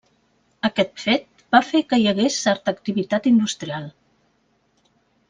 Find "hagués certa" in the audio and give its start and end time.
2.11-2.73